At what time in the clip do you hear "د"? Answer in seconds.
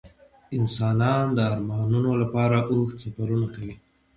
1.33-1.37